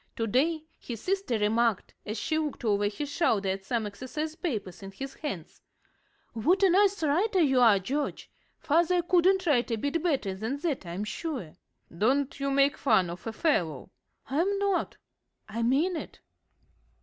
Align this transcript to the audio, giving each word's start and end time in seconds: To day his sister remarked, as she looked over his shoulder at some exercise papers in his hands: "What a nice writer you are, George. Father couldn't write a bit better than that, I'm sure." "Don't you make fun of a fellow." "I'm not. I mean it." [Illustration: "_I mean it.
To 0.15 0.25
day 0.25 0.63
his 0.79 0.99
sister 0.99 1.37
remarked, 1.37 1.93
as 2.07 2.17
she 2.17 2.35
looked 2.39 2.65
over 2.65 2.87
his 2.87 3.07
shoulder 3.07 3.49
at 3.49 3.65
some 3.65 3.85
exercise 3.85 4.33
papers 4.33 4.81
in 4.81 4.89
his 4.91 5.13
hands: 5.13 5.61
"What 6.33 6.63
a 6.63 6.71
nice 6.71 7.03
writer 7.03 7.39
you 7.39 7.59
are, 7.59 7.77
George. 7.77 8.31
Father 8.57 9.03
couldn't 9.03 9.45
write 9.45 9.69
a 9.69 9.75
bit 9.75 10.01
better 10.01 10.33
than 10.33 10.57
that, 10.61 10.87
I'm 10.87 11.03
sure." 11.03 11.53
"Don't 11.95 12.39
you 12.39 12.49
make 12.49 12.79
fun 12.79 13.11
of 13.11 13.27
a 13.27 13.31
fellow." 13.31 13.91
"I'm 14.27 14.57
not. 14.57 14.97
I 15.47 15.61
mean 15.61 15.91
it." 15.95 15.97
[Illustration: 15.97 15.99
"_I 15.99 15.99
mean 15.99 16.01
it. 16.15 16.19